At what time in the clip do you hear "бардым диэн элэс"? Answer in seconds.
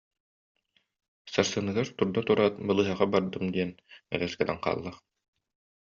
3.13-4.33